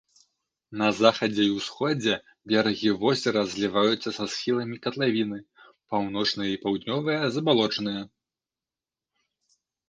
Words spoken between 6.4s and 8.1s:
і паўднёвыя забалочаныя.